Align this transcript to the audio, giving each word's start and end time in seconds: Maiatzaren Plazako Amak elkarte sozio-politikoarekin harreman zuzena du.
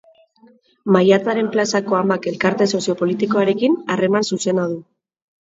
Maiatzaren 0.95 1.49
Plazako 1.57 1.99
Amak 1.99 2.25
elkarte 2.33 2.69
sozio-politikoarekin 2.79 3.79
harreman 3.97 4.29
zuzena 4.35 4.69
du. 4.73 4.83